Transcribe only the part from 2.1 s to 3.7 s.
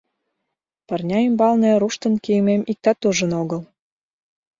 кийымем иктат ужын огыл...